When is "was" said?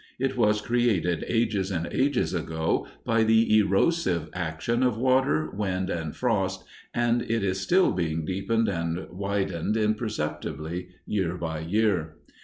0.35-0.61